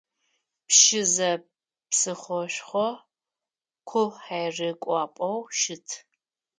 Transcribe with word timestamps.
Пшызэ 0.67 1.31
псыхъошхо, 1.89 2.87
къухьэрыкӏуапӏэу 3.89 5.39
щыт. 5.59 5.87